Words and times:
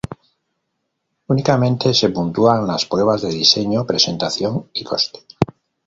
Únicamente 1.27 1.93
se 1.93 2.09
puntúan 2.09 2.65
las 2.65 2.87
pruebas 2.87 3.21
de 3.21 3.29
diseño, 3.29 3.85
presentación 3.85 4.67
y 4.73 4.83
coste. 4.83 5.19